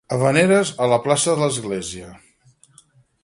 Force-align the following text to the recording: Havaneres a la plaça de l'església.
Havaneres 0.15 0.71
a 0.85 0.87
la 0.93 0.97
plaça 1.03 1.35
de 1.37 1.43
l'església. 1.45 2.09